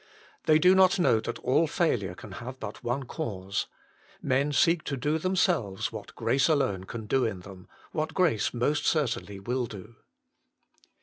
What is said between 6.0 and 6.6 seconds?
grace